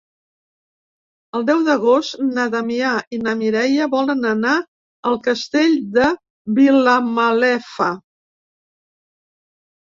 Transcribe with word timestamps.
El 1.39 1.43
deu 1.49 1.59
d'agost 1.65 2.15
na 2.29 2.45
Damià 2.55 2.93
i 3.17 3.19
na 3.25 3.33
Mireia 3.41 3.89
volen 3.91 4.29
anar 4.29 4.55
al 5.11 5.19
Castell 5.29 5.77
de 5.99 6.09
Vilamalefa. 6.61 7.91